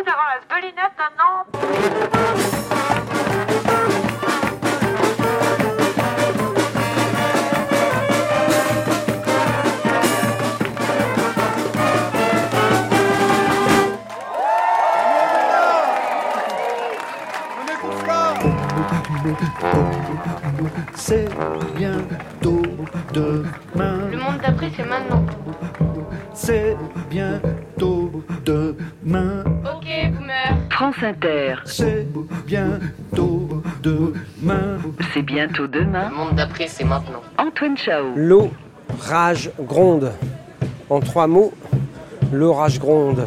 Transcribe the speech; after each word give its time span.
Rendez-vous 0.00 0.04
devant 0.04 0.28
la 0.28 0.40
Belinette 0.48 0.96
de 0.96 1.04
Nantes. 1.18 1.48
C'est 20.94 21.28
bientôt 21.76 22.62
demain. 23.12 23.98
Le 24.10 24.16
monde 24.18 24.38
d'après, 24.42 24.70
c'est 24.76 24.84
maintenant. 24.84 25.24
C'est 26.34 26.76
bientôt 27.10 28.24
demain. 28.44 29.59
France 30.80 31.02
Inter, 31.02 31.56
C'est 31.66 32.06
bientôt 32.46 33.62
demain. 33.82 34.78
c'est 35.12 35.20
bientôt 35.20 35.66
demain. 35.66 36.08
Le 36.08 36.16
monde 36.16 36.36
d'après, 36.36 36.68
c'est 36.68 36.84
maintenant. 36.84 37.20
Antoine 37.36 37.76
Chao. 37.76 38.14
L'eau 38.16 38.50
rage 38.98 39.50
gronde. 39.60 40.10
En 40.88 41.00
trois 41.00 41.26
mots, 41.26 41.52
l'orage 42.32 42.78
gronde. 42.78 43.26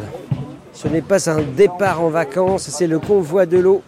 Ce 0.72 0.88
n'est 0.88 1.00
pas 1.00 1.30
un 1.30 1.42
départ 1.42 2.02
en 2.02 2.08
vacances, 2.08 2.68
c'est 2.70 2.88
le 2.88 2.98
convoi 2.98 3.46
de 3.46 3.58
l'eau. 3.58 3.84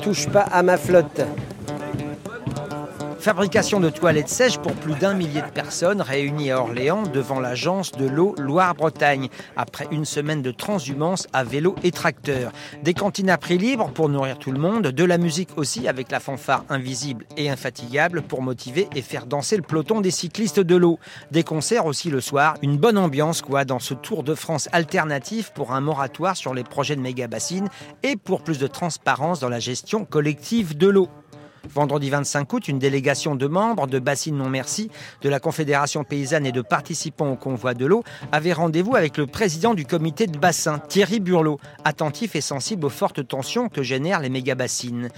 Touche 0.00 0.26
pas 0.26 0.40
à 0.50 0.62
ma 0.62 0.78
flotte. 0.78 1.20
Fabrication 3.26 3.80
de 3.80 3.90
toilettes 3.90 4.28
sèches 4.28 4.58
pour 4.58 4.72
plus 4.74 4.94
d'un 4.94 5.12
millier 5.12 5.42
de 5.42 5.50
personnes 5.50 6.00
réunies 6.00 6.52
à 6.52 6.60
Orléans 6.60 7.02
devant 7.02 7.40
l'agence 7.40 7.90
de 7.90 8.06
l'eau 8.06 8.36
Loire-Bretagne, 8.38 9.30
après 9.56 9.88
une 9.90 10.04
semaine 10.04 10.42
de 10.42 10.52
transhumance 10.52 11.26
à 11.32 11.42
vélo 11.42 11.74
et 11.82 11.90
tracteur. 11.90 12.52
Des 12.84 12.94
cantines 12.94 13.28
à 13.28 13.36
prix 13.36 13.58
libre 13.58 13.90
pour 13.90 14.08
nourrir 14.08 14.38
tout 14.38 14.52
le 14.52 14.60
monde, 14.60 14.86
de 14.86 15.04
la 15.04 15.18
musique 15.18 15.48
aussi 15.56 15.88
avec 15.88 16.12
la 16.12 16.20
fanfare 16.20 16.64
invisible 16.68 17.26
et 17.36 17.50
infatigable 17.50 18.22
pour 18.22 18.42
motiver 18.42 18.86
et 18.94 19.02
faire 19.02 19.26
danser 19.26 19.56
le 19.56 19.62
peloton 19.62 20.00
des 20.00 20.12
cyclistes 20.12 20.60
de 20.60 20.76
l'eau. 20.76 21.00
Des 21.32 21.42
concerts 21.42 21.86
aussi 21.86 22.10
le 22.10 22.20
soir, 22.20 22.54
une 22.62 22.76
bonne 22.76 22.96
ambiance 22.96 23.42
quoi 23.42 23.64
dans 23.64 23.80
ce 23.80 23.94
Tour 23.94 24.22
de 24.22 24.36
France 24.36 24.68
alternatif 24.70 25.50
pour 25.52 25.72
un 25.72 25.80
moratoire 25.80 26.36
sur 26.36 26.54
les 26.54 26.62
projets 26.62 26.94
de 26.94 27.00
méga 27.00 27.26
bassines 27.26 27.70
et 28.04 28.14
pour 28.14 28.44
plus 28.44 28.60
de 28.60 28.68
transparence 28.68 29.40
dans 29.40 29.48
la 29.48 29.58
gestion 29.58 30.04
collective 30.04 30.76
de 30.78 30.86
l'eau. 30.86 31.08
Vendredi 31.74 32.10
25 32.10 32.52
août, 32.52 32.68
une 32.68 32.78
délégation 32.78 33.34
de 33.34 33.46
membres 33.46 33.86
de 33.86 33.98
Bassine 33.98 34.36
Non 34.36 34.48
Merci, 34.48 34.90
de 35.22 35.28
la 35.28 35.40
Confédération 35.40 36.04
paysanne 36.04 36.46
et 36.46 36.52
de 36.52 36.62
participants 36.62 37.30
au 37.30 37.36
convoi 37.36 37.74
de 37.74 37.86
l'eau 37.86 38.04
avait 38.32 38.52
rendez-vous 38.52 38.96
avec 38.96 39.16
le 39.16 39.26
président 39.26 39.74
du 39.74 39.86
comité 39.86 40.26
de 40.26 40.38
bassin, 40.38 40.78
Thierry 40.78 41.20
Burlot, 41.20 41.58
attentif 41.84 42.36
et 42.36 42.40
sensible 42.40 42.86
aux 42.86 42.90
fortes 42.90 43.26
tensions 43.26 43.68
que 43.68 43.82
génèrent 43.82 44.20
les 44.20 44.28
méga-bassines. 44.28 45.10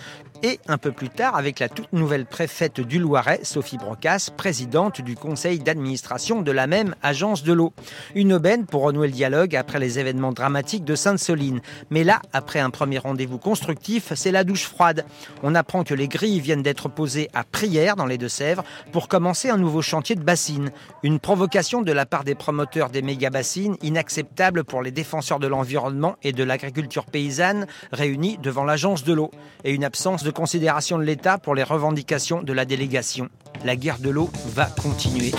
Et 0.44 0.60
un 0.68 0.78
peu 0.78 0.92
plus 0.92 1.08
tard, 1.08 1.34
avec 1.34 1.58
la 1.58 1.68
toute 1.68 1.92
nouvelle 1.92 2.24
préfète 2.24 2.80
du 2.80 3.00
Loiret, 3.00 3.40
Sophie 3.42 3.76
Brocas, 3.76 4.30
présidente 4.36 5.00
du 5.00 5.16
conseil 5.16 5.58
d'administration 5.58 6.42
de 6.42 6.52
la 6.52 6.68
même 6.68 6.94
agence 7.02 7.42
de 7.42 7.52
l'eau. 7.52 7.72
Une 8.14 8.32
aubaine 8.32 8.64
pour 8.64 8.82
renouer 8.82 9.08
le 9.08 9.12
dialogue 9.12 9.56
après 9.56 9.80
les 9.80 9.98
événements 9.98 10.30
dramatiques 10.30 10.84
de 10.84 10.94
Sainte-Soline. 10.94 11.60
Mais 11.90 12.04
là, 12.04 12.22
après 12.32 12.60
un 12.60 12.70
premier 12.70 12.98
rendez-vous 12.98 13.38
constructif, 13.38 14.12
c'est 14.14 14.30
la 14.30 14.44
douche 14.44 14.66
froide. 14.66 15.04
On 15.42 15.56
apprend 15.56 15.82
que 15.82 15.94
les 15.94 16.06
grilles 16.06 16.38
viennent 16.38 16.62
d'être 16.62 16.88
posées 16.88 17.28
à 17.34 17.42
prière 17.42 17.96
dans 17.96 18.06
les 18.06 18.18
Deux-Sèvres 18.18 18.62
pour 18.92 19.08
commencer 19.08 19.50
un 19.50 19.58
nouveau 19.58 19.82
chantier 19.82 20.14
de 20.14 20.22
bassines. 20.22 20.70
Une 21.02 21.18
provocation 21.18 21.82
de 21.82 21.90
la 21.90 22.06
part 22.06 22.22
des 22.22 22.36
promoteurs 22.36 22.90
des 22.90 23.02
méga-bassines, 23.02 23.76
inacceptable 23.82 24.62
pour 24.62 24.82
les 24.82 24.92
défenseurs 24.92 25.40
de 25.40 25.48
l'environnement 25.48 26.14
et 26.22 26.30
de 26.30 26.44
l'agriculture 26.44 27.06
paysanne 27.06 27.66
réunis 27.90 28.38
devant 28.40 28.62
l'agence 28.62 29.02
de 29.02 29.14
l'eau. 29.14 29.32
Et 29.64 29.72
une 29.72 29.82
absence 29.82 30.27
considération 30.30 30.98
de 30.98 31.04
l'État 31.04 31.38
pour 31.38 31.54
les 31.54 31.62
revendications 31.62 32.42
de 32.42 32.52
la 32.52 32.64
délégation. 32.64 33.28
La 33.64 33.76
guerre 33.76 33.98
de 33.98 34.10
l'eau 34.10 34.30
va 34.54 34.66
continuer. 34.66 35.32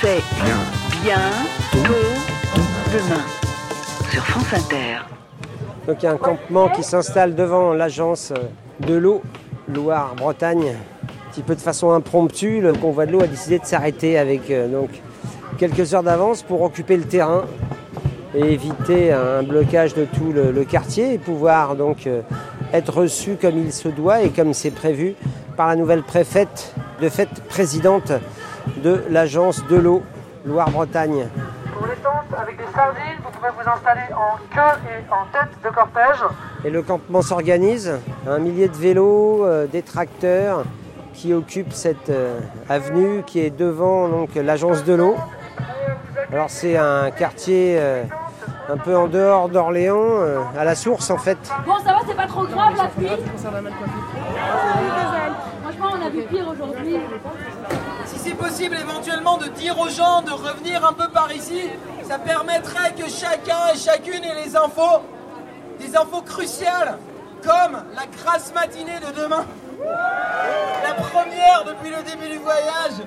C'est 0.00 0.22
bientôt 1.02 1.94
demain. 2.92 3.24
Sur 4.10 4.24
France 4.24 4.52
Inter. 4.52 4.98
Donc 5.86 6.02
il 6.02 6.06
y 6.06 6.08
a 6.08 6.12
un 6.12 6.16
campement 6.16 6.68
qui 6.68 6.82
s'installe 6.82 7.34
devant 7.34 7.72
l'agence 7.72 8.32
de 8.80 8.94
l'eau 8.94 9.22
Loire-Bretagne. 9.68 10.74
Un 11.04 11.30
petit 11.30 11.42
peu 11.42 11.54
de 11.54 11.60
façon 11.60 11.92
impromptue, 11.92 12.60
le 12.60 12.72
convoi 12.72 13.06
de 13.06 13.12
l'eau 13.12 13.22
a 13.22 13.26
décidé 13.26 13.58
de 13.58 13.64
s'arrêter 13.64 14.18
avec 14.18 14.50
euh, 14.50 14.68
donc 14.68 14.90
quelques 15.58 15.94
heures 15.94 16.02
d'avance 16.02 16.42
pour 16.42 16.62
occuper 16.62 16.96
le 16.96 17.04
terrain 17.04 17.44
et 18.34 18.52
éviter 18.52 19.12
un 19.12 19.42
blocage 19.42 19.94
de 19.94 20.04
tout 20.04 20.32
le, 20.32 20.52
le 20.52 20.64
quartier 20.64 21.14
et 21.14 21.18
pouvoir 21.18 21.76
donc 21.76 22.06
euh, 22.06 22.22
être 22.72 22.92
reçu 22.92 23.36
comme 23.40 23.58
il 23.58 23.72
se 23.72 23.88
doit 23.88 24.22
et 24.22 24.30
comme 24.30 24.54
c'est 24.54 24.70
prévu 24.70 25.14
par 25.56 25.68
la 25.68 25.76
nouvelle 25.76 26.02
préfète, 26.02 26.74
de 27.00 27.08
fait 27.08 27.28
présidente 27.48 28.12
de 28.82 29.04
l'agence 29.10 29.66
de 29.66 29.76
l'eau 29.76 30.02
Loire-Bretagne. 30.44 31.28
Pour 31.74 31.86
les 31.86 31.96
tentes 31.96 32.38
avec 32.40 32.56
des 32.56 32.72
sardines, 32.74 33.18
vous 33.22 33.30
pourrez 33.30 33.50
vous 33.50 33.70
installer 33.70 34.12
en 34.14 34.36
queue 34.54 34.80
et 34.88 35.12
en 35.12 35.24
tête 35.32 35.50
de 35.62 35.68
cortège. 35.68 36.24
Et 36.64 36.70
le 36.70 36.82
campement 36.82 37.22
s'organise, 37.22 37.98
un 38.26 38.38
millier 38.38 38.68
de 38.68 38.76
vélos, 38.76 39.44
euh, 39.44 39.66
des 39.66 39.82
tracteurs 39.82 40.64
qui 41.14 41.34
occupent 41.34 41.72
cette 41.72 42.10
euh, 42.10 42.38
avenue 42.68 43.22
qui 43.26 43.40
est 43.40 43.50
devant 43.50 44.08
l'agence 44.34 44.84
de 44.84 44.94
l'eau. 44.94 45.16
Alors 46.32 46.48
c'est 46.48 46.76
un 46.76 47.10
quartier 47.10 47.76
euh, 47.78 48.04
un 48.70 48.76
peu 48.76 48.96
en 48.96 49.08
dehors 49.08 49.48
d'Orléans, 49.48 50.20
euh, 50.20 50.40
à 50.56 50.64
la 50.64 50.74
source 50.74 51.10
en 51.10 51.18
fait. 51.18 51.38
Bon, 51.66 51.76
ça 51.78 51.92
va, 51.92 51.98
c'est 52.06 52.16
pas 52.16 52.26
trop 52.26 52.46
grave 52.46 52.74
la 52.76 52.86
pluie 52.86 53.08
Franchement, 55.62 55.98
on 55.98 56.06
a 56.06 56.10
vu 56.10 56.22
pire 56.22 56.46
aujourd'hui. 56.48 56.96
Si 58.06 58.18
c'est 58.18 58.34
possible 58.34 58.76
éventuellement 58.76 59.38
de 59.38 59.46
dire 59.48 59.78
aux 59.78 59.88
gens 59.88 60.22
de 60.22 60.30
revenir 60.30 60.84
un 60.84 60.92
peu 60.92 61.08
par 61.08 61.32
ici, 61.32 61.62
ça 62.08 62.18
permettrait 62.18 62.92
que 62.92 63.08
chacun 63.08 63.72
et 63.74 63.78
chacune 63.78 64.24
ait 64.24 64.44
les 64.44 64.56
infos, 64.56 65.02
des 65.78 65.96
infos 65.96 66.22
cruciales, 66.22 66.98
comme 67.42 67.82
la 67.94 68.06
grasse 68.06 68.52
matinée 68.54 68.98
de 69.00 69.20
demain, 69.20 69.44
la 69.80 70.94
première 70.94 71.64
depuis 71.66 71.90
le 71.90 72.02
début 72.02 72.30
du 72.32 72.38
voyage. 72.38 73.06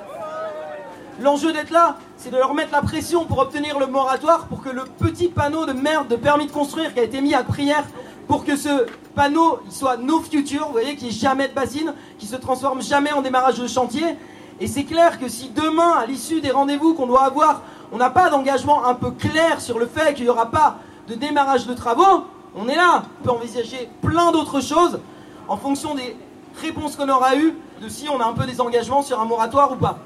L'enjeu 1.22 1.54
d'être 1.54 1.70
là, 1.70 1.98
c'est 2.18 2.32
de 2.32 2.38
leur 2.38 2.56
mettre 2.56 2.72
la 2.72 2.82
pression 2.82 3.26
pour 3.26 3.38
obtenir 3.38 3.78
le 3.78 3.86
moratoire 3.86 4.48
pour 4.48 4.64
que 4.64 4.70
le 4.70 4.84
petit 4.84 5.28
panneau 5.28 5.66
de 5.66 5.74
merde 5.74 6.08
de 6.08 6.16
permis 6.16 6.48
de 6.48 6.52
construire 6.52 6.92
qui 6.94 7.00
a 7.00 7.04
été 7.04 7.22
mis 7.22 7.36
à 7.36 7.44
prière 7.44 7.84
pour 8.28 8.44
que 8.44 8.56
ce 8.56 8.88
panneau 9.14 9.60
soit 9.70 9.98
no 9.98 10.22
future, 10.22 10.66
vous 10.66 10.72
voyez, 10.72 10.96
qui 10.96 11.10
est 11.10 11.12
jamais 11.12 11.48
de 11.48 11.54
bassine, 11.54 11.94
qui 12.18 12.26
se 12.26 12.36
transforme 12.36 12.82
jamais 12.82 13.12
en 13.12 13.22
démarrage 13.22 13.60
de 13.60 13.68
chantier. 13.68 14.18
Et 14.60 14.66
c'est 14.66 14.86
clair 14.86 15.20
que 15.20 15.28
si 15.28 15.50
demain, 15.50 15.92
à 16.00 16.08
l'issue 16.08 16.42
des 16.42 16.50
rendez-vous 16.50 16.96
qu'on 16.96 17.06
doit 17.06 17.26
avoir, 17.26 17.62
on 17.92 17.98
n'a 17.98 18.10
pas 18.10 18.32
d'engagement 18.32 18.86
un 18.86 18.96
peu 18.96 19.12
clair 19.12 19.62
sur 19.62 19.78
le 19.78 19.86
fait 19.86 20.16
qu'il 20.16 20.24
n'y 20.24 20.32
aura 20.32 20.50
pas 20.50 20.78
de 21.08 21.14
démarrage 21.14 21.68
de 21.68 21.76
travaux, 21.76 22.26
on 22.56 22.68
est 22.68 22.76
là. 22.76 23.04
On 23.22 23.24
peut 23.24 23.32
envisager 23.32 23.88
plein 24.02 24.32
d'autres 24.32 24.62
choses 24.62 25.00
en 25.48 25.58
fonction 25.58 25.94
des 25.94 26.16
réponses 26.60 26.96
qu'on 26.96 27.10
aura 27.10 27.36
eues, 27.36 27.54
de 27.82 27.90
si 27.90 28.10
on 28.10 28.20
a 28.20 28.26
un 28.26 28.34
peu 28.34 28.46
des 28.46 28.62
engagements 28.62 29.04
sur 29.04 29.20
un 29.20 29.26
moratoire 29.26 29.74
ou 29.74 29.76
pas. 29.76 30.00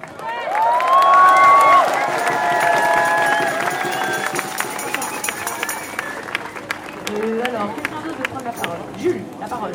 Veut 8.17 8.23
prendre 8.23 8.45
la 8.45 8.51
parole 8.51 8.77
Jules, 8.99 9.21
la 9.39 9.47
parole. 9.47 9.71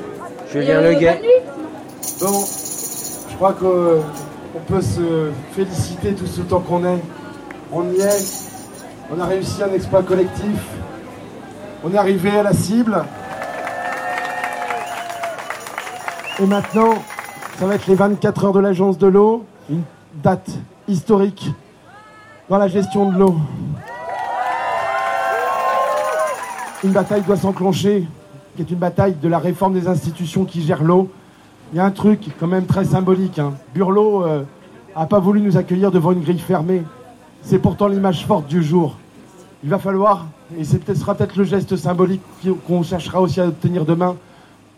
Julien 0.53 0.77
Euh, 0.79 0.93
Leguet. 0.93 1.21
nuit. 1.23 1.29
Bon, 2.21 2.45
je 3.31 3.37
crois 3.37 3.53
qu'on 3.53 4.61
peut 4.67 4.81
se 4.81 5.31
féliciter 5.53 6.15
tout 6.15 6.27
ce 6.27 6.41
temps 6.43 6.61
qu'on 6.61 6.85
est. 6.85 7.03
On 7.73 7.85
y 7.91 8.01
est. 8.01 8.43
On 9.15 9.21
a 9.21 9.27
réussi 9.27 9.63
un 9.63 9.73
exploit 9.73 10.03
collectif. 10.03 10.61
On 11.85 11.93
est 11.93 11.99
arrivé 11.99 12.31
à 12.31 12.43
la 12.43 12.53
cible. 12.53 13.05
Et 16.39 16.47
maintenant, 16.47 16.95
ça 17.59 17.67
va 17.67 17.75
être 17.75 17.87
les 17.87 17.95
24 17.95 18.45
heures 18.47 18.53
de 18.53 18.61
l'agence 18.61 18.99
de 18.99 19.07
l'eau. 19.07 19.45
Une 19.71 19.83
date 20.23 20.49
historique 20.89 21.51
dans 22.49 22.59
la 22.59 22.69
gestion 22.69 23.11
de 23.11 23.19
l'eau. 23.19 23.37
Une 26.85 26.91
bataille 26.91 27.23
doit 27.23 27.37
s'enclencher, 27.37 28.07
qui 28.57 28.63
est 28.63 28.71
une 28.71 28.79
bataille 28.79 29.15
de 29.15 29.29
la 29.29 29.39
réforme 29.39 29.75
des 29.75 29.89
institutions 29.89 30.45
qui 30.45 30.63
gèrent 30.63 30.85
l'eau. 30.85 31.11
il 31.73 31.77
y 31.77 31.81
a 31.81 31.85
un 31.85 31.91
truc 31.91 32.29
quand 32.39 32.47
même 32.47 32.67
très 32.67 32.85
symbolique. 32.85 33.39
Hein. 33.39 33.55
Burlot 33.75 34.25
euh, 34.25 34.43
a 34.95 35.07
pas 35.07 35.21
voulu 35.21 35.41
nous 35.41 35.57
accueillir 35.57 35.91
devant 35.91 36.13
une 36.13 36.21
grille 36.21 36.39
fermée. 36.39 36.83
C'est 37.43 37.59
pourtant 37.59 37.89
l'image 37.89 38.27
forte 38.27 38.47
du 38.47 38.63
jour. 38.63 38.99
Il 39.65 39.71
va 39.71 39.79
falloir, 39.79 40.27
et 40.59 40.65
ce 40.65 40.77
sera 40.95 41.15
peut-être 41.15 41.37
le 41.37 41.45
geste 41.45 41.77
symbolique 41.77 42.23
qu'on 42.67 42.83
cherchera 42.83 43.21
aussi 43.21 43.41
à 43.41 43.47
obtenir 43.47 43.85
demain, 43.85 44.17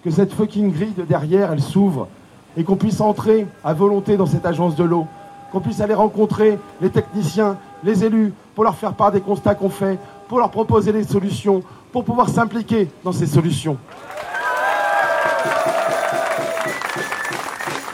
que 0.05 0.11
cette 0.11 0.33
fucking 0.33 0.73
grille 0.73 0.93
de 0.97 1.03
derrière, 1.03 1.53
elle 1.53 1.63
s'ouvre 1.63 2.09
et 2.57 2.63
qu'on 2.63 2.77
puisse 2.77 3.01
entrer 3.01 3.47
à 3.65 3.73
volonté 3.73 4.17
dans 4.17 4.27
cette 4.27 4.47
agence 4.47 4.77
de 4.77 4.85
l'eau, 4.85 5.07
qu'on 5.51 5.61
puisse 5.61 5.81
aller 5.81 5.95
rencontrer 5.95 6.59
les 6.81 6.91
techniciens, 6.91 7.57
les 7.83 8.05
élus, 8.05 8.33
pour 8.55 8.63
leur 8.63 8.77
faire 8.77 8.93
part 8.93 9.11
des 9.11 9.21
constats 9.21 9.55
qu'on 9.55 9.71
fait, 9.71 9.99
pour 10.29 10.39
leur 10.39 10.51
proposer 10.51 10.93
des 10.93 11.05
solutions, 11.05 11.63
pour 11.95 12.05
pouvoir 12.05 12.29
s'impliquer 12.29 12.91
dans 13.05 13.13
ces 13.13 13.25
solutions. 13.25 13.79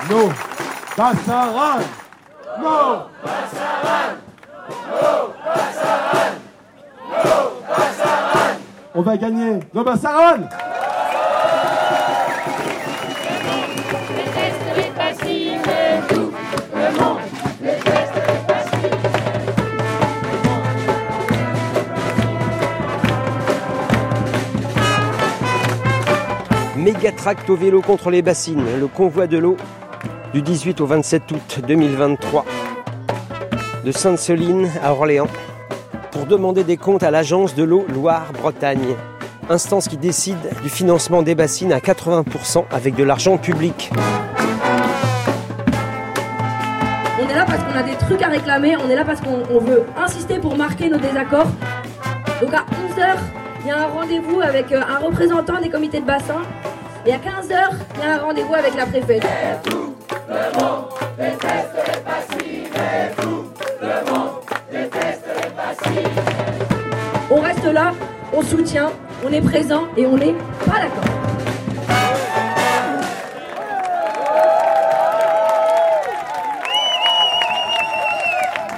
No 0.09 0.31
pasaran. 0.97 1.81
No 2.59 3.03
pasaran. 3.23 4.17
No 4.89 5.35
pasaran. 5.45 6.33
No 7.13 7.37
pasaran. 7.69 8.57
On 8.95 9.03
va 9.03 9.17
gagner. 9.19 9.61
No 9.75 9.85
pasaran. 9.85 10.49
Méga 26.81 27.13
tract 27.13 27.51
au 27.51 27.57
vélo 27.57 27.83
contre 27.83 28.09
les 28.11 28.23
bassines, 28.23 28.65
le 28.79 28.87
convoi 28.87 29.27
de 29.27 29.37
l'eau 29.37 29.59
du 30.33 30.41
18 30.41 30.81
au 30.81 30.87
27 30.87 31.31
août 31.31 31.61
2023 31.69 32.47
de 33.85 33.93
Sainte-Soline 33.93 34.67
à 34.83 34.93
Orléans 34.93 35.27
pour 36.11 36.25
demander 36.25 36.65
des 36.65 36.79
comptes 36.79 37.03
à 37.03 37.11
l'agence 37.11 37.55
de 37.55 37.65
l'eau 37.65 37.85
Loire-Bretagne. 37.93 38.97
Instance 39.51 39.89
qui 39.89 39.99
décide 39.99 40.39
du 40.63 40.71
financement 40.71 41.21
des 41.21 41.35
bassines 41.35 41.75
à 41.75 41.81
80% 41.81 42.65
avec 42.71 42.95
de 42.95 43.05
l'argent 43.05 43.37
public. 43.37 43.91
On 47.23 47.29
est 47.29 47.35
là 47.35 47.45
parce 47.45 47.63
qu'on 47.63 47.79
a 47.79 47.83
des 47.83 47.97
trucs 47.97 48.23
à 48.23 48.29
réclamer, 48.29 48.79
on 48.79 48.89
est 48.89 48.97
là 48.97 49.05
parce 49.05 49.21
qu'on 49.21 49.43
on 49.51 49.59
veut 49.59 49.85
insister 50.03 50.39
pour 50.39 50.57
marquer 50.57 50.89
nos 50.89 50.99
désaccords. 50.99 51.49
Donc 52.41 52.55
à 52.55 52.65
11h, 52.97 53.19
il 53.63 53.69
y 53.69 53.71
a 53.71 53.83
un 53.83 53.89
rendez-vous 53.89 54.41
avec 54.41 54.73
euh, 54.73 54.81
un 54.81 54.99
représentant 54.99 55.61
des 55.61 55.69
comités 55.69 56.01
de 56.01 56.07
bassin. 56.07 56.41
Et 57.07 57.13
à 57.13 57.17
15h, 57.17 57.55
il 57.95 58.01
y 58.01 58.05
a 58.05 58.15
un 58.15 58.19
rendez-vous 58.19 58.55
avec 58.55 58.75
la 58.75 58.87
préfète. 58.87 59.25
On 67.31 67.41
reste 67.41 67.65
là, 67.65 67.93
on 68.33 68.43
soutient, 68.43 68.91
on 69.27 69.33
est 69.33 69.41
présent 69.41 69.85
et 69.97 70.07
on 70.07 70.17
n'est 70.17 70.35
pas 70.67 70.81
d'accord. 70.81 71.20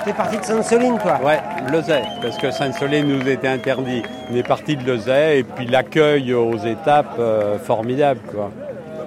T'es 0.04 0.12
parti 0.12 0.36
de 0.36 0.42
Sainte-Soline, 0.44 0.98
toi 1.00 1.20
Ouais, 1.24 1.38
Lezay, 1.70 2.02
parce 2.20 2.36
que 2.36 2.50
Sainte-Soline 2.50 3.06
nous 3.06 3.28
était 3.28 3.46
interdit. 3.48 4.02
On 4.32 4.36
est 4.36 4.46
parti 4.46 4.76
de 4.76 4.82
Lezay 4.90 5.38
et 5.40 5.42
puis 5.44 5.66
l'accueil 5.66 6.34
aux 6.34 6.56
étapes, 6.58 7.14
euh, 7.20 7.56
formidable, 7.58 8.18
quoi. 8.34 8.50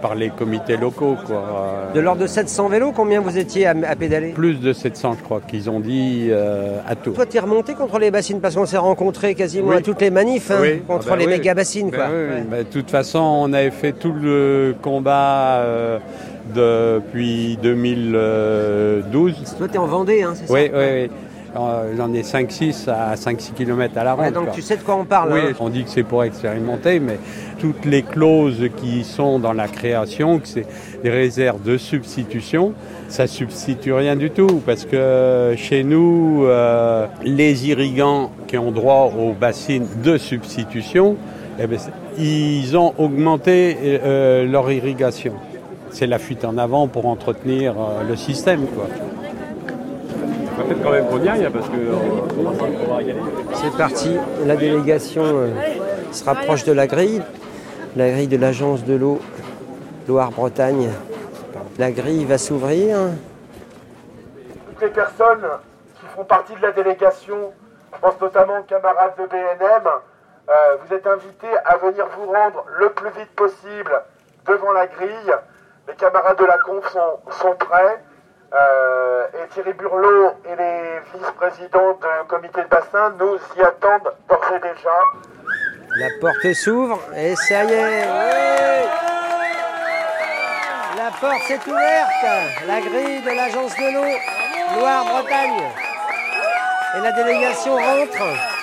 Par 0.01 0.15
les 0.15 0.29
comités 0.29 0.77
locaux, 0.77 1.17
quoi. 1.25 1.35
Euh, 1.35 1.93
De 1.93 1.99
l'ordre 1.99 2.21
de 2.21 2.27
700 2.27 2.69
vélos, 2.69 2.93
combien 2.95 3.19
vous 3.19 3.37
étiez 3.37 3.65
à, 3.67 3.71
à 3.87 3.95
pédaler? 3.95 4.29
Plus 4.29 4.55
de 4.55 4.71
700, 4.71 5.15
je 5.19 5.23
crois, 5.23 5.41
qu'ils 5.45 5.69
ont 5.69 5.79
dit 5.81 6.27
euh, 6.29 6.77
à 6.87 6.95
tout. 6.95 7.11
Toi, 7.11 7.25
t'es 7.25 7.39
remonté 7.39 7.73
contre 7.73 7.99
les 7.99 8.11
bassines 8.11 8.39
parce 8.39 8.55
qu'on 8.55 8.65
s'est 8.65 8.77
rencontrés 8.77 9.35
quasiment 9.35 9.69
Oui. 9.69 9.77
à 9.77 9.81
toutes 9.81 10.01
les 10.01 10.11
manifs 10.11 10.49
hein, 10.51 10.59
Oui, 10.61 10.81
contre 10.87 11.07
ah 11.07 11.11
bah 11.11 11.15
les 11.17 11.25
oui. 11.25 11.31
méga 11.31 11.53
bassines. 11.55 11.89
Ben 11.89 11.97
Quoi. 11.97 12.07
Ben, 12.49 12.59
de 12.59 12.63
toute 12.69 12.89
façon, 12.91 13.19
on 13.19 13.51
avait 13.51 13.71
fait 13.71 13.93
tout 13.93 14.13
le 14.13 14.75
combat 14.81 15.57
euh, 15.63 15.99
depuis 16.53 17.57
2012. 17.61 19.55
Toi, 19.57 19.67
t'es 19.67 19.77
en 19.77 19.87
Vendée, 19.87 20.23
hein, 20.23 20.33
c'est 20.35 20.51
Oui, 20.51 20.67
ça 20.71 20.77
oui, 20.77 20.83
oui. 21.03 21.09
Euh, 21.57 21.93
J'en 21.95 22.11
ai 22.13 22.21
5-6 22.21 22.89
à 22.89 23.15
5-6 23.15 23.53
km 23.53 23.97
à 23.97 24.03
la 24.03 24.13
ronde. 24.13 24.25
Ouais, 24.25 24.31
donc 24.31 24.45
quoi. 24.45 24.53
tu 24.53 24.61
sais 24.61 24.75
de 24.75 24.81
quoi 24.81 24.95
on 24.97 25.05
parle. 25.05 25.31
Oui, 25.31 25.39
hein. 25.49 25.53
on 25.61 25.69
dit 25.69 25.85
que 25.85 25.89
c'est 25.89 26.03
pour 26.03 26.25
expérimenter, 26.25 26.99
mais 26.99 27.17
toutes 27.59 27.85
les 27.85 28.01
clauses 28.01 28.61
qui 28.75 29.05
sont 29.05 29.39
dans 29.39 29.53
la 29.53 29.69
création, 29.69 30.39
que 30.39 30.47
c'est 30.49 30.65
des 31.01 31.09
réserves 31.09 31.63
de 31.63 31.77
substitution, 31.77 32.73
ça 33.07 33.25
substitue 33.27 33.93
rien 33.93 34.17
du 34.17 34.31
tout, 34.31 34.61
parce 34.65 34.83
que 34.83 35.53
chez 35.55 35.85
nous, 35.85 36.43
euh, 36.45 37.05
les 37.23 37.69
irrigants 37.69 38.31
qui 38.47 38.57
ont 38.57 38.71
droit 38.71 39.13
aux 39.17 39.31
bassines 39.31 39.87
de 40.03 40.17
substitution, 40.17 41.15
eh 41.57 41.63
c'est- 41.77 41.91
ils 42.21 42.75
ont 42.75 42.93
augmenté 42.97 43.77
euh, 43.81 44.45
leur 44.45 44.69
irrigation. 44.69 45.31
C'est 45.95 46.07
la 46.07 46.19
fuite 46.19 46.43
en 46.43 46.57
avant 46.57 46.89
pour 46.89 47.05
entretenir 47.05 47.73
euh, 47.79 48.03
le 48.03 48.17
système. 48.17 48.67
Quoi. 48.67 48.83
Peut-être 50.57 50.83
quand 50.83 50.91
même 50.91 51.07
qu'on 51.07 51.21
y 51.21 51.29
aille, 51.29 51.49
parce 51.49 51.69
que 51.69 51.77
euh. 51.77 53.13
C'est 53.53 53.77
parti, 53.77 54.17
la 54.45 54.57
délégation 54.57 55.23
euh, 55.23 55.51
se 56.11 56.25
rapproche 56.25 56.65
de 56.65 56.73
la 56.73 56.85
grille, 56.85 57.23
la 57.95 58.09
grille 58.09 58.27
de 58.27 58.35
l'agence 58.35 58.83
de 58.83 58.93
l'eau 58.93 59.21
Loire-Bretagne. 60.09 60.89
La 61.79 61.91
grille 61.91 62.25
va 62.25 62.37
s'ouvrir. 62.39 62.97
toutes 64.67 64.81
les 64.81 64.89
personnes 64.89 65.47
qui 65.97 66.05
font 66.13 66.25
partie 66.25 66.55
de 66.55 66.61
la 66.61 66.73
délégation, 66.73 67.53
je 67.93 67.99
pense 68.01 68.19
notamment 68.19 68.59
aux 68.59 68.63
camarades 68.63 69.13
de 69.17 69.27
BNM, 69.27 69.87
euh, 70.49 70.53
vous 70.85 70.93
êtes 70.93 71.07
invités 71.07 71.57
à 71.63 71.77
venir 71.77 72.05
vous 72.17 72.33
rendre 72.33 72.65
le 72.79 72.89
plus 72.89 73.11
vite 73.11 73.31
possible 73.37 73.93
devant 74.45 74.73
la 74.73 74.87
grille. 74.87 75.33
Les 75.87 75.95
camarades 75.95 76.37
de 76.37 76.45
la 76.45 76.57
conf 76.59 76.91
sont, 76.91 77.19
sont 77.31 77.55
prêts. 77.55 78.01
Euh, 78.53 79.27
et 79.33 79.47
Thierry 79.49 79.73
Burlot 79.73 80.33
et 80.45 80.55
les 80.55 80.99
vice-présidents 81.13 81.93
du 81.93 82.27
comité 82.27 82.61
de 82.61 82.67
bassin 82.67 83.13
nous 83.19 83.37
y 83.57 83.61
attendent 83.61 84.13
d'ores 84.29 84.51
et 84.55 84.59
déjà. 84.59 84.97
La 85.97 86.07
porte 86.21 86.53
s'ouvre 86.53 86.99
et 87.15 87.35
ça 87.35 87.63
y 87.63 87.73
est. 87.73 88.05
La 90.97 91.11
porte 91.19 91.41
s'est 91.47 91.59
ouverte. 91.67 92.67
La 92.67 92.79
grille 92.79 93.21
de 93.21 93.35
l'agence 93.35 93.75
de 93.75 93.93
l'eau 93.93 94.79
Loire-Bretagne. 94.79 95.71
Et 96.97 97.01
la 97.01 97.11
délégation 97.11 97.75
rentre. 97.75 98.54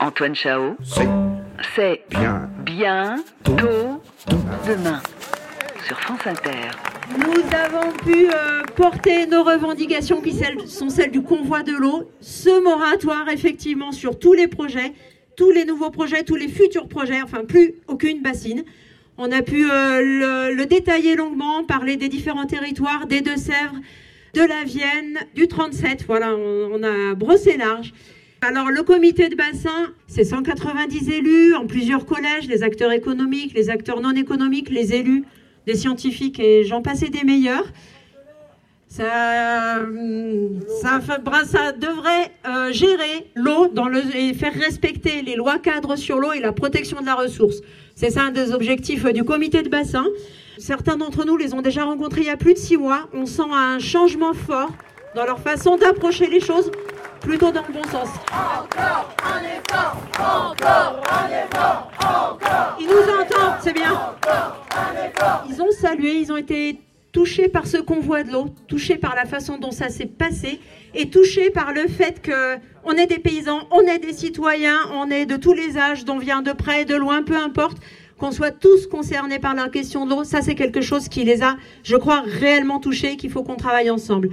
Antoine 0.00 0.34
Chao, 0.34 0.76
C'est 0.82 1.08
c'est 1.74 2.02
bien. 2.10 2.48
bien 2.64 3.16
tôt 3.42 3.56
demain 4.66 5.00
sur 5.86 5.98
France 6.00 6.26
Inter. 6.26 6.68
Nous 7.18 7.42
avons 7.56 7.92
pu 8.04 8.28
euh, 8.28 8.62
porter 8.76 9.26
nos 9.26 9.42
revendications 9.42 10.20
qui 10.20 10.32
celles- 10.32 10.68
sont 10.68 10.88
celles 10.88 11.10
du 11.10 11.22
convoi 11.22 11.62
de 11.62 11.72
l'eau, 11.72 12.10
ce 12.20 12.62
moratoire 12.62 13.28
effectivement 13.30 13.92
sur 13.92 14.18
tous 14.18 14.34
les 14.34 14.46
projets, 14.48 14.92
tous 15.36 15.50
les 15.50 15.64
nouveaux 15.64 15.90
projets, 15.90 16.22
tous 16.24 16.36
les 16.36 16.48
futurs 16.48 16.88
projets, 16.88 17.22
enfin 17.22 17.44
plus 17.44 17.74
aucune 17.88 18.22
bassine. 18.22 18.64
On 19.16 19.32
a 19.32 19.42
pu 19.42 19.68
euh, 19.68 20.00
le, 20.50 20.54
le 20.54 20.66
détailler 20.66 21.16
longuement, 21.16 21.64
parler 21.64 21.96
des 21.96 22.08
différents 22.08 22.46
territoires, 22.46 23.06
des 23.06 23.20
Deux-Sèvres, 23.20 23.74
de 24.34 24.42
la 24.42 24.62
Vienne, 24.64 25.18
du 25.34 25.48
37. 25.48 26.04
Voilà, 26.06 26.34
on, 26.36 26.70
on 26.74 26.82
a 26.84 27.14
brossé 27.14 27.56
large. 27.56 27.92
Alors 28.40 28.70
le 28.70 28.84
comité 28.84 29.28
de 29.28 29.34
bassin, 29.34 29.92
c'est 30.06 30.22
190 30.22 31.08
élus 31.10 31.54
en 31.54 31.66
plusieurs 31.66 32.06
collèges, 32.06 32.46
les 32.48 32.62
acteurs 32.62 32.92
économiques, 32.92 33.52
les 33.54 33.68
acteurs 33.68 34.00
non 34.00 34.12
économiques, 34.12 34.70
les 34.70 34.94
élus, 34.94 35.24
des 35.66 35.74
scientifiques 35.74 36.38
et 36.38 36.62
j'en 36.62 36.80
passais 36.80 37.08
des 37.08 37.24
meilleurs. 37.24 37.66
Ça, 38.86 39.78
euh, 39.78 40.48
devrait 41.78 42.30
euh, 42.46 42.72
gérer 42.72 43.26
l'eau 43.34 43.70
et 44.14 44.32
faire 44.34 44.54
respecter 44.54 45.22
les 45.22 45.34
lois 45.34 45.58
cadres 45.58 45.96
sur 45.96 46.18
l'eau 46.18 46.32
et 46.32 46.40
la 46.40 46.52
protection 46.52 47.00
de 47.00 47.06
la 47.06 47.16
ressource. 47.16 47.56
C'est 47.96 48.10
ça 48.10 48.22
un 48.22 48.30
des 48.30 48.52
objectifs 48.52 49.04
du 49.06 49.24
comité 49.24 49.62
de 49.62 49.68
bassin. 49.68 50.06
Certains 50.58 50.96
d'entre 50.96 51.26
nous 51.26 51.36
les 51.36 51.54
ont 51.54 51.60
déjà 51.60 51.84
rencontrés 51.84 52.20
il 52.22 52.28
y 52.28 52.30
a 52.30 52.36
plus 52.36 52.54
de 52.54 52.58
six 52.58 52.76
mois. 52.76 53.08
On 53.12 53.26
sent 53.26 53.42
un 53.52 53.80
changement 53.80 54.32
fort 54.32 54.70
dans 55.16 55.24
leur 55.24 55.40
façon 55.40 55.76
d'approcher 55.76 56.28
les 56.28 56.40
choses. 56.40 56.70
Plutôt 57.20 57.50
dans 57.50 57.64
le 57.66 57.72
bon 57.72 57.84
sens. 57.84 58.08
Encore 58.30 59.14
un 59.24 59.40
effort, 59.42 59.96
encore 60.18 61.02
un 61.10 61.28
effort, 61.28 61.90
encore. 61.98 62.76
Ils 62.80 62.86
nous 62.86 62.94
entendent, 62.94 63.58
c'est 63.60 63.72
bien. 63.72 63.92
Encore 63.92 64.66
un 64.70 65.06
effort. 65.06 65.44
Ils 65.48 65.62
ont 65.62 65.70
salué, 65.70 66.12
ils 66.14 66.32
ont 66.32 66.36
été 66.36 66.80
touchés 67.12 67.48
par 67.48 67.66
ce 67.66 67.78
convoi 67.78 68.22
de 68.22 68.32
l'eau, 68.32 68.46
touchés 68.68 68.96
par 68.96 69.14
la 69.14 69.24
façon 69.24 69.58
dont 69.58 69.70
ça 69.70 69.88
s'est 69.88 70.06
passé 70.06 70.60
et 70.94 71.10
touchés 71.10 71.50
par 71.50 71.72
le 71.72 71.88
fait 71.88 72.20
que 72.22 72.56
on 72.84 72.92
est 72.92 73.06
des 73.06 73.18
paysans, 73.18 73.66
on 73.70 73.82
est 73.82 73.98
des 73.98 74.12
citoyens, 74.12 74.78
on 74.92 75.10
est 75.10 75.26
de 75.26 75.36
tous 75.36 75.52
les 75.52 75.76
âges, 75.76 76.04
d'on 76.04 76.18
vient 76.18 76.42
de 76.42 76.52
près, 76.52 76.84
de 76.84 76.94
loin, 76.94 77.22
peu 77.22 77.36
importe, 77.36 77.78
qu'on 78.18 78.30
soit 78.30 78.50
tous 78.50 78.86
concernés 78.86 79.38
par 79.38 79.54
la 79.54 79.68
question 79.68 80.06
de 80.06 80.10
l'eau. 80.10 80.24
Ça, 80.24 80.42
c'est 80.42 80.54
quelque 80.54 80.80
chose 80.80 81.08
qui 81.08 81.24
les 81.24 81.42
a, 81.42 81.56
je 81.82 81.96
crois, 81.96 82.22
réellement 82.24 82.78
touchés, 82.78 83.16
qu'il 83.16 83.30
faut 83.30 83.42
qu'on 83.42 83.56
travaille 83.56 83.90
ensemble. 83.90 84.30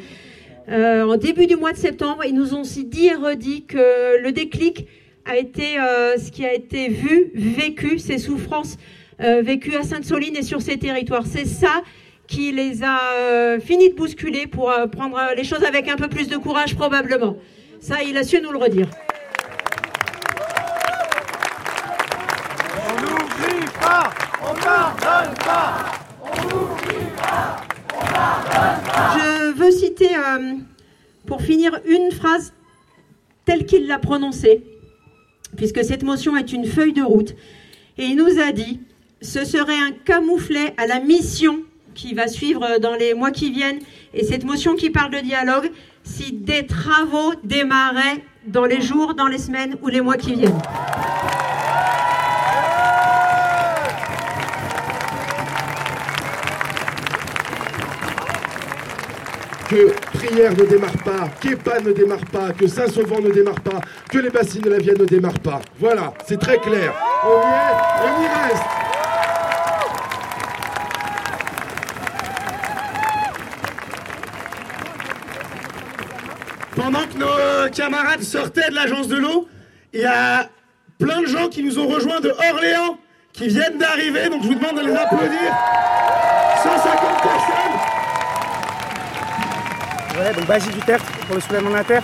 Euh, 0.67 1.03
en 1.03 1.17
début 1.17 1.45
du 1.45 1.55
mois 1.55 1.73
de 1.73 1.77
septembre, 1.77 2.23
ils 2.25 2.33
nous 2.33 2.55
ont 2.55 2.61
aussi 2.61 2.85
dit 2.85 3.07
et 3.07 3.13
redit 3.13 3.65
que 3.65 4.21
le 4.21 4.31
déclic 4.31 4.87
a 5.25 5.37
été 5.37 5.79
euh, 5.79 6.17
ce 6.17 6.31
qui 6.31 6.45
a 6.45 6.53
été 6.53 6.87
vu, 6.87 7.31
vécu, 7.35 7.99
ces 7.99 8.17
souffrances 8.17 8.77
euh, 9.21 9.41
vécues 9.43 9.75
à 9.75 9.83
Sainte-Soline 9.83 10.35
et 10.35 10.43
sur 10.43 10.61
ces 10.61 10.77
territoires. 10.77 11.25
C'est 11.25 11.45
ça 11.45 11.81
qui 12.27 12.51
les 12.51 12.83
a 12.83 12.99
euh, 13.13 13.59
fini 13.59 13.89
de 13.89 13.95
bousculer 13.95 14.47
pour 14.47 14.73
prendre 14.91 15.19
les 15.35 15.43
choses 15.43 15.63
avec 15.63 15.87
un 15.87 15.95
peu 15.95 16.07
plus 16.07 16.27
de 16.27 16.37
courage 16.37 16.75
probablement. 16.75 17.37
Ça, 17.79 18.01
il 18.03 18.17
a 18.17 18.23
su 18.23 18.41
nous 18.41 18.51
le 18.51 18.57
redire. 18.57 18.87
On 22.89 23.01
n'oublie 23.01 23.65
pas, 23.79 24.09
on 24.41 24.53
pas. 24.55 24.95
On 26.23 26.41
n'oublie 26.43 27.05
pas, 27.15 27.61
on 27.93 27.99
pardonne 27.99 28.51
pas. 28.51 28.54
Je 29.15 29.53
veux 29.53 29.71
citer, 29.71 30.15
euh, 30.15 30.53
pour 31.25 31.41
finir, 31.41 31.79
une 31.85 32.11
phrase 32.11 32.53
telle 33.45 33.65
qu'il 33.65 33.87
l'a 33.87 33.99
prononcée, 33.99 34.63
puisque 35.55 35.83
cette 35.83 36.03
motion 36.03 36.35
est 36.35 36.51
une 36.51 36.65
feuille 36.65 36.93
de 36.93 37.03
route. 37.03 37.35
Et 37.97 38.05
il 38.05 38.15
nous 38.15 38.39
a 38.39 38.51
dit, 38.51 38.81
ce 39.21 39.45
serait 39.45 39.79
un 39.79 39.91
camouflet 39.91 40.73
à 40.77 40.87
la 40.87 40.99
mission 40.99 41.59
qui 41.93 42.13
va 42.13 42.27
suivre 42.27 42.79
dans 42.79 42.95
les 42.95 43.13
mois 43.13 43.31
qui 43.31 43.51
viennent, 43.51 43.79
et 44.13 44.23
cette 44.23 44.43
motion 44.43 44.75
qui 44.75 44.89
parle 44.89 45.11
de 45.11 45.19
dialogue, 45.19 45.71
si 46.03 46.33
des 46.33 46.65
travaux 46.65 47.33
démarraient 47.43 48.23
dans 48.45 48.65
les 48.65 48.81
jours, 48.81 49.15
dans 49.15 49.27
les 49.27 49.37
semaines 49.37 49.77
ou 49.81 49.87
les 49.87 50.01
mois 50.01 50.17
qui 50.17 50.35
viennent. 50.35 50.61
Que 59.69 59.91
Prière 60.17 60.51
ne 60.51 60.63
démarre 60.63 60.97
pas, 61.03 61.29
qu'Epa 61.41 61.79
ne 61.79 61.91
démarre 61.91 62.25
pas, 62.31 62.51
que 62.51 62.67
Saint-Sauvant 62.67 63.19
ne 63.19 63.31
démarre 63.31 63.59
pas, 63.61 63.79
que 64.11 64.19
les 64.19 64.29
bassines 64.29 64.61
de 64.61 64.69
la 64.69 64.77
Vienne 64.77 64.97
ne 64.99 65.05
démarrent 65.05 65.39
pas. 65.39 65.61
Voilà, 65.79 66.13
c'est 66.27 66.39
très 66.39 66.57
clair. 66.57 66.93
On 67.25 67.39
y 67.39 68.23
est, 68.23 68.25
y 68.25 68.27
reste. 68.27 68.63
Pendant 76.75 77.07
que 77.07 77.17
nos 77.17 77.71
camarades 77.71 78.21
sortaient 78.21 78.69
de 78.69 78.75
l'agence 78.75 79.07
de 79.07 79.17
l'eau, 79.17 79.47
il 79.93 80.01
y 80.01 80.05
a 80.05 80.49
plein 80.99 81.21
de 81.21 81.27
gens 81.27 81.47
qui 81.47 81.63
nous 81.63 81.79
ont 81.79 81.87
rejoints 81.87 82.19
de 82.19 82.29
Orléans, 82.29 82.97
qui 83.33 83.47
viennent 83.47 83.77
d'arriver, 83.77 84.29
donc 84.29 84.43
je 84.43 84.47
vous 84.49 84.55
demande 84.55 84.77
de 84.77 84.85
les 84.85 84.95
applaudir. 84.95 85.53
150 86.63 87.21
personnes. 87.21 87.74
Ouais, 90.17 90.33
donc 90.33 90.45
Basile 90.45 90.71
Duterte 90.71 91.03
pour 91.27 91.35
le 91.35 91.41
soulèvement 91.41 91.71
de 91.71 91.75
la 91.75 91.83
terre. 91.83 92.03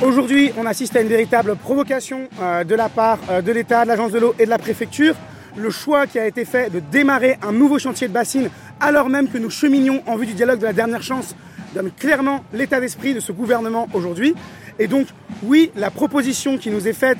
Aujourd'hui, 0.00 0.50
on 0.56 0.64
assiste 0.64 0.96
à 0.96 1.02
une 1.02 1.08
véritable 1.08 1.56
provocation 1.56 2.26
euh, 2.40 2.64
de 2.64 2.74
la 2.74 2.88
part 2.88 3.18
euh, 3.28 3.42
de 3.42 3.52
l'État, 3.52 3.82
de 3.82 3.88
l'Agence 3.88 4.12
de 4.12 4.18
l'eau 4.18 4.34
et 4.38 4.46
de 4.46 4.50
la 4.50 4.56
préfecture. 4.56 5.14
Le 5.54 5.68
choix 5.68 6.06
qui 6.06 6.18
a 6.18 6.26
été 6.26 6.46
fait 6.46 6.70
de 6.70 6.80
démarrer 6.80 7.36
un 7.42 7.52
nouveau 7.52 7.78
chantier 7.78 8.08
de 8.08 8.14
bassine 8.14 8.48
alors 8.80 9.10
même 9.10 9.28
que 9.28 9.36
nous 9.36 9.50
cheminions 9.50 10.02
en 10.06 10.16
vue 10.16 10.24
du 10.24 10.32
dialogue 10.32 10.60
de 10.60 10.64
la 10.64 10.72
dernière 10.72 11.02
chance 11.02 11.34
donne 11.74 11.90
clairement 11.90 12.44
l'état 12.54 12.80
d'esprit 12.80 13.12
de 13.12 13.20
ce 13.20 13.32
gouvernement 13.32 13.88
aujourd'hui. 13.92 14.34
Et 14.78 14.86
donc, 14.86 15.08
oui, 15.42 15.70
la 15.76 15.90
proposition 15.90 16.56
qui 16.56 16.70
nous 16.70 16.88
est 16.88 16.94
faite 16.94 17.18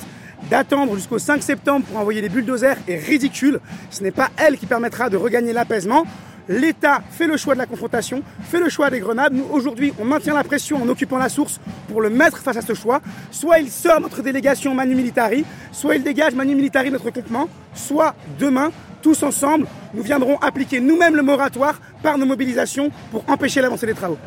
d'attendre 0.51 0.95
jusqu'au 0.95 1.19
5 1.19 1.43
septembre 1.43 1.85
pour 1.85 1.99
envoyer 1.99 2.23
les 2.23 2.31
bulldozers 2.31 2.79
est 2.87 2.97
ridicule. 2.97 3.61
Ce 3.91 4.03
n'est 4.03 4.11
pas 4.11 4.31
elle 4.39 4.57
qui 4.57 4.65
permettra 4.65 5.11
de 5.11 5.19
regagner 5.19 5.53
l'apaisement. 5.53 6.07
L'État 6.49 7.03
fait 7.11 7.27
le 7.27 7.37
choix 7.37 7.53
de 7.55 7.59
la 7.59 7.67
confrontation, 7.67 8.23
fait 8.43 8.59
le 8.59 8.71
choix 8.71 8.89
des 8.89 9.01
grenades. 9.01 9.35
Nous, 9.35 9.45
aujourd'hui, 9.51 9.93
on 10.01 10.05
maintient 10.05 10.35
la 10.35 10.45
pression 10.45 10.83
en 10.83 10.89
occupant 10.89 11.19
la 11.19 11.29
source 11.29 11.61
pour 11.89 12.01
le 12.01 12.09
mettre 12.09 12.39
face 12.39 12.57
à 12.57 12.63
ce 12.63 12.73
choix. 12.73 13.03
Soit 13.31 13.59
il 13.59 13.71
sort 13.71 14.01
notre 14.01 14.23
délégation 14.23 14.75
Manu 14.75 14.95
Militari, 14.95 15.45
soit 15.73 15.97
il 15.97 16.03
dégage 16.03 16.35
Manu 16.35 16.55
Militari 16.55 16.91
notre 16.91 17.11
campement, 17.11 17.49
soit 17.75 18.15
demain, 18.39 18.71
tous 19.03 19.23
ensemble, 19.23 19.67
nous 19.95 20.03
viendrons 20.03 20.39
appliquer 20.39 20.81
nous-mêmes 20.81 21.17
le 21.17 21.23
moratoire 21.23 21.81
par 22.03 22.19
nos 22.19 22.27
mobilisations 22.27 22.91
pour 23.11 23.25
empêcher 23.29 23.61
l'avancée 23.61 23.87
des 23.87 23.95
travaux. 23.95 24.19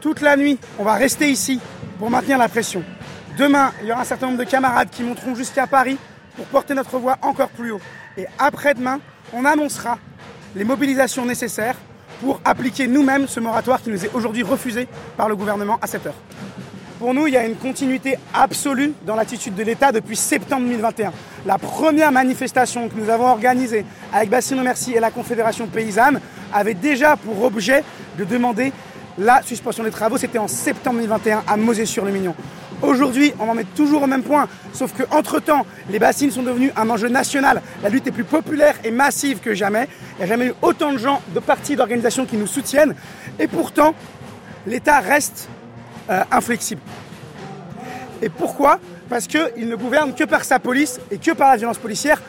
Toute 0.00 0.20
la 0.20 0.36
nuit, 0.36 0.58
on 0.78 0.84
va 0.84 0.94
rester 0.94 1.28
ici 1.28 1.60
pour 1.98 2.10
maintenir 2.10 2.38
la 2.38 2.48
pression. 2.48 2.82
Demain, 3.36 3.72
il 3.82 3.88
y 3.88 3.92
aura 3.92 4.00
un 4.00 4.04
certain 4.04 4.26
nombre 4.26 4.38
de 4.38 4.44
camarades 4.44 4.88
qui 4.90 5.02
monteront 5.02 5.34
jusqu'à 5.34 5.66
Paris 5.66 5.98
pour 6.36 6.46
porter 6.46 6.74
notre 6.74 6.98
voix 6.98 7.18
encore 7.22 7.50
plus 7.50 7.72
haut. 7.72 7.80
Et 8.16 8.26
après-demain, 8.38 9.00
on 9.32 9.44
annoncera 9.44 9.98
les 10.54 10.64
mobilisations 10.64 11.24
nécessaires 11.24 11.76
pour 12.20 12.40
appliquer 12.44 12.86
nous-mêmes 12.88 13.28
ce 13.28 13.40
moratoire 13.40 13.82
qui 13.82 13.90
nous 13.90 14.04
est 14.04 14.10
aujourd'hui 14.14 14.42
refusé 14.42 14.88
par 15.16 15.28
le 15.28 15.36
gouvernement 15.36 15.78
à 15.80 15.86
cette 15.86 16.06
heure. 16.06 16.14
Pour 16.98 17.14
nous, 17.14 17.28
il 17.28 17.34
y 17.34 17.36
a 17.36 17.46
une 17.46 17.54
continuité 17.54 18.18
absolue 18.34 18.92
dans 19.06 19.14
l'attitude 19.14 19.54
de 19.54 19.62
l'État 19.62 19.92
depuis 19.92 20.16
septembre 20.16 20.62
2021. 20.66 21.12
La 21.46 21.56
première 21.56 22.10
manifestation 22.10 22.88
que 22.88 22.96
nous 22.96 23.08
avons 23.08 23.26
organisée 23.28 23.84
avec 24.12 24.30
Bassino 24.30 24.62
Merci 24.64 24.94
et 24.94 25.00
la 25.00 25.12
Confédération 25.12 25.68
Paysanne 25.68 26.20
avait 26.52 26.74
déjà 26.74 27.16
pour 27.16 27.44
objet 27.44 27.84
de 28.18 28.24
demander 28.24 28.72
la 29.16 29.42
suspension 29.42 29.84
des 29.84 29.92
travaux. 29.92 30.18
C'était 30.18 30.38
en 30.38 30.48
septembre 30.48 30.96
2021 30.96 31.44
à 31.46 31.56
Mosée-sur-le-Mignon. 31.56 32.34
Aujourd'hui, 32.80 33.32
on 33.40 33.48
en 33.48 33.58
est 33.58 33.74
toujours 33.74 34.04
au 34.04 34.06
même 34.06 34.22
point, 34.22 34.48
sauf 34.72 34.92
qu'entre-temps, 34.92 35.66
les 35.90 35.98
bassines 35.98 36.30
sont 36.30 36.44
devenues 36.44 36.70
un 36.76 36.88
enjeu 36.88 37.08
national. 37.08 37.60
La 37.82 37.88
lutte 37.88 38.06
est 38.06 38.12
plus 38.12 38.24
populaire 38.24 38.76
et 38.84 38.92
massive 38.92 39.40
que 39.40 39.52
jamais. 39.52 39.88
Il 40.12 40.18
n'y 40.18 40.24
a 40.24 40.26
jamais 40.28 40.46
eu 40.46 40.54
autant 40.62 40.92
de 40.92 40.98
gens, 40.98 41.20
de 41.34 41.40
partis, 41.40 41.74
d'organisations 41.74 42.24
qui 42.24 42.36
nous 42.36 42.46
soutiennent. 42.46 42.94
Et 43.40 43.48
pourtant, 43.48 43.94
l'État 44.64 45.00
reste 45.00 45.48
euh, 46.08 46.22
inflexible. 46.30 46.80
Et 48.22 48.28
pourquoi? 48.28 48.78
Parce 49.08 49.26
qu'il 49.26 49.68
ne 49.68 49.74
gouverne 49.74 50.14
que 50.14 50.24
par 50.24 50.44
sa 50.44 50.60
police 50.60 51.00
et 51.10 51.18
que 51.18 51.32
par 51.32 51.50
la 51.50 51.56
violence 51.56 51.78
policière. 51.78 52.22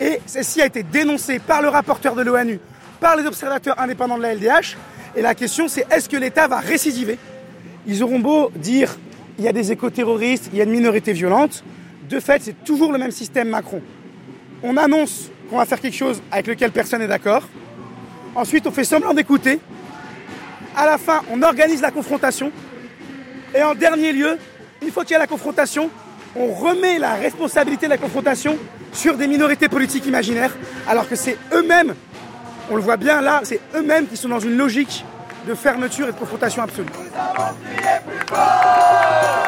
Et 0.00 0.20
ceci 0.26 0.60
a 0.60 0.66
été 0.66 0.82
dénoncé 0.82 1.38
par 1.38 1.62
le 1.62 1.68
rapporteur 1.68 2.14
de 2.14 2.22
l'ONU, 2.22 2.60
par 3.00 3.16
les 3.16 3.24
observateurs 3.24 3.78
indépendants 3.80 4.18
de 4.18 4.22
la 4.22 4.34
LDH. 4.34 4.76
Et 5.16 5.22
la 5.22 5.34
question, 5.34 5.66
c'est 5.66 5.86
est-ce 5.90 6.10
que 6.10 6.16
l'État 6.16 6.46
va 6.46 6.58
récidiver? 6.58 7.18
Ils 7.86 8.02
auront 8.02 8.18
beau 8.18 8.50
dire 8.56 8.96
il 9.38 9.44
y 9.44 9.48
a 9.48 9.52
des 9.52 9.72
éco-terroristes, 9.72 10.50
il 10.52 10.58
y 10.58 10.60
a 10.60 10.64
une 10.64 10.70
minorité 10.70 11.12
violente. 11.12 11.64
De 12.08 12.20
fait, 12.20 12.42
c'est 12.42 12.64
toujours 12.64 12.92
le 12.92 12.98
même 12.98 13.10
système 13.10 13.48
Macron. 13.48 13.80
On 14.62 14.76
annonce 14.76 15.30
qu'on 15.50 15.58
va 15.58 15.66
faire 15.66 15.80
quelque 15.80 15.96
chose 15.96 16.22
avec 16.30 16.46
lequel 16.46 16.70
personne 16.70 17.00
n'est 17.00 17.08
d'accord. 17.08 17.42
Ensuite, 18.34 18.66
on 18.66 18.70
fait 18.70 18.84
semblant 18.84 19.14
d'écouter. 19.14 19.60
À 20.76 20.86
la 20.86 20.98
fin, 20.98 21.22
on 21.30 21.42
organise 21.42 21.80
la 21.80 21.90
confrontation. 21.90 22.50
Et 23.54 23.62
en 23.62 23.74
dernier 23.74 24.12
lieu, 24.12 24.38
une 24.82 24.90
fois 24.90 25.04
qu'il 25.04 25.12
y 25.12 25.16
a 25.16 25.20
la 25.20 25.26
confrontation, 25.26 25.90
on 26.36 26.46
remet 26.46 26.98
la 26.98 27.14
responsabilité 27.14 27.86
de 27.86 27.90
la 27.90 27.98
confrontation 27.98 28.58
sur 28.92 29.16
des 29.16 29.26
minorités 29.26 29.68
politiques 29.68 30.06
imaginaires, 30.06 30.56
alors 30.88 31.08
que 31.08 31.16
c'est 31.16 31.36
eux-mêmes, 31.52 31.94
on 32.70 32.76
le 32.76 32.82
voit 32.82 32.96
bien 32.96 33.20
là, 33.20 33.40
c'est 33.44 33.60
eux-mêmes 33.74 34.06
qui 34.06 34.16
sont 34.16 34.28
dans 34.28 34.40
une 34.40 34.56
logique 34.56 35.04
de 35.46 35.54
fermeture 35.54 36.08
et 36.08 36.12
de 36.12 36.16
confrontation 36.16 36.62
absolue. 36.62 36.88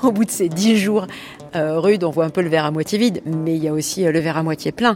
Au 0.05 0.11
bout 0.11 0.25
de 0.25 0.31
ces 0.31 0.49
dix 0.49 0.77
jours 0.77 1.07
euh, 1.55 1.79
rudes, 1.79 2.03
on 2.03 2.09
voit 2.09 2.25
un 2.25 2.29
peu 2.29 2.41
le 2.41 2.49
verre 2.49 2.65
à 2.65 2.71
moitié 2.71 2.97
vide, 2.97 3.21
mais 3.25 3.55
il 3.55 3.63
y 3.63 3.67
a 3.67 3.73
aussi 3.73 4.05
euh, 4.05 4.11
le 4.11 4.19
verre 4.19 4.37
à 4.37 4.43
moitié 4.43 4.71
plein, 4.71 4.95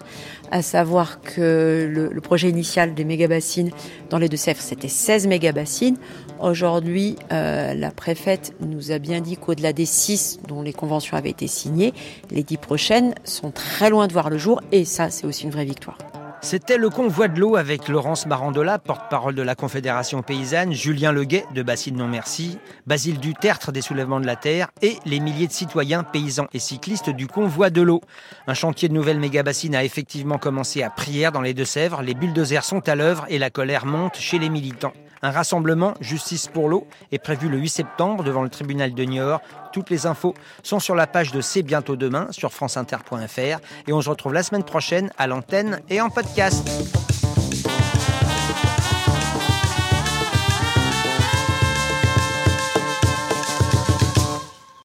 à 0.51 0.61
savoir 0.61 1.21
que 1.21 1.89
le, 1.89 2.21
projet 2.21 2.49
initial 2.49 2.93
des 2.93 3.05
méga-bassines 3.05 3.71
dans 4.09 4.17
les 4.17 4.29
Deux-Sèvres, 4.29 4.61
c'était 4.61 4.89
16 4.89 5.27
méga-bassines. 5.27 5.97
Aujourd'hui, 6.41 7.15
euh, 7.31 7.73
la 7.73 7.91
préfète 7.91 8.53
nous 8.59 8.91
a 8.91 8.99
bien 8.99 9.21
dit 9.21 9.37
qu'au-delà 9.37 9.73
des 9.73 9.85
6 9.85 10.41
dont 10.47 10.61
les 10.61 10.73
conventions 10.73 11.17
avaient 11.17 11.29
été 11.29 11.47
signées, 11.47 11.93
les 12.29 12.43
10 12.43 12.57
prochaines 12.57 13.15
sont 13.23 13.51
très 13.51 13.89
loin 13.89 14.07
de 14.07 14.13
voir 14.13 14.29
le 14.29 14.37
jour, 14.37 14.61
et 14.71 14.85
ça, 14.85 15.09
c'est 15.09 15.25
aussi 15.25 15.45
une 15.45 15.51
vraie 15.51 15.65
victoire. 15.65 15.97
C'était 16.41 16.77
le 16.77 16.89
convoi 16.89 17.27
de 17.27 17.37
l'eau 17.37 17.57
avec 17.57 17.89
Laurence 17.89 18.25
Marandola, 18.25 18.79
porte-parole 18.79 19.35
de 19.35 19.41
la 19.41 19.55
Confédération 19.55 20.21
paysanne, 20.21 20.71
Julien 20.73 21.11
Leguet 21.11 21.45
de 21.53 21.61
Bassine 21.61 21.97
Non 21.97 22.07
Merci, 22.07 22.57
Basile 22.87 23.19
Dutertre 23.19 23.73
des 23.73 23.81
Soulèvements 23.81 24.21
de 24.21 24.25
la 24.25 24.37
Terre 24.37 24.69
et 24.81 24.97
les 25.05 25.19
milliers 25.19 25.47
de 25.47 25.51
citoyens, 25.51 26.03
paysans 26.03 26.47
et 26.53 26.59
cyclistes 26.59 27.09
du 27.09 27.27
convoi 27.27 27.69
de 27.69 27.81
l'eau. 27.81 27.99
Un 28.47 28.53
chantier 28.53 28.87
de 28.87 28.93
nouvelles 28.93 29.19
méga-bassines 29.19 29.75
a 29.75 29.83
effectivement 29.83 30.37
commencé 30.37 30.81
à 30.81 30.89
Prière 30.89 31.33
dans 31.33 31.41
les 31.41 31.53
Deux-Sèvres. 31.53 32.01
Les 32.01 32.13
bulldozers 32.13 32.63
sont 32.63 32.87
à 32.87 32.95
l'œuvre 32.95 33.25
et 33.27 33.37
la 33.37 33.49
colère 33.49 33.85
monte 33.85 34.15
chez 34.15 34.39
les 34.39 34.49
militants. 34.49 34.93
Un 35.21 35.31
rassemblement 35.31 35.95
Justice 35.99 36.47
pour 36.47 36.69
l'eau 36.69 36.87
est 37.11 37.19
prévu 37.19 37.49
le 37.49 37.57
8 37.57 37.69
septembre 37.69 38.23
devant 38.23 38.41
le 38.41 38.49
tribunal 38.49 38.93
de 38.93 39.03
Niort. 39.03 39.41
Toutes 39.73 39.89
les 39.89 40.05
infos 40.05 40.33
sont 40.63 40.79
sur 40.79 40.95
la 40.95 41.07
page 41.07 41.31
de 41.31 41.41
C'est 41.41 41.61
bientôt 41.61 41.97
demain 41.97 42.27
sur 42.31 42.53
franceinter.fr 42.53 43.59
et 43.87 43.93
on 43.93 44.01
se 44.01 44.09
retrouve 44.09 44.33
la 44.33 44.43
semaine 44.43 44.63
prochaine 44.63 45.11
à 45.17 45.27
l'antenne 45.27 45.81
et 45.89 45.99
en 45.99 46.09
podcast. 46.35 47.18